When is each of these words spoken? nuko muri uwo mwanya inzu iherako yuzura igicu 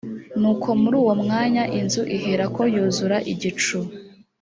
nuko 0.39 0.67
muri 0.81 0.95
uwo 1.01 1.13
mwanya 1.21 1.63
inzu 1.79 2.01
iherako 2.15 2.61
yuzura 2.73 3.17
igicu 3.31 3.77